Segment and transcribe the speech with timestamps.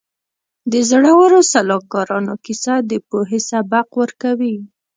[0.71, 4.55] د زړورو سلاکارانو کیسه د پوهې سبق ورکوي.